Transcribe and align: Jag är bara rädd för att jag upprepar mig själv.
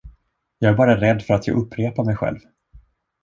Jag 0.59 0.71
är 0.71 0.75
bara 0.75 1.01
rädd 1.01 1.23
för 1.23 1.33
att 1.33 1.47
jag 1.47 1.57
upprepar 1.57 2.03
mig 2.03 2.15
själv. 2.15 2.39